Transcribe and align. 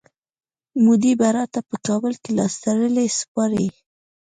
مودي 0.83 1.13
به 1.19 1.27
راته 1.37 1.59
په 1.69 1.75
کابل 1.87 2.13
کي 2.23 2.31
لاستړلی 2.37 3.07
سپارئ. 3.19 3.67